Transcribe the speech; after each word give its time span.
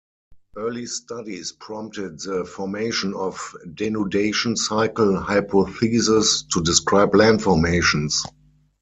Early 0.57 0.87
studies 0.87 1.51
prompted 1.51 2.17
the 2.21 2.43
formation 2.43 3.13
of 3.13 3.35
denudation 3.75 4.57
cycle 4.57 5.19
hypotheses 5.19 6.43
to 6.51 6.61
describe 6.63 7.13
land 7.13 7.43
formations. 7.43 8.23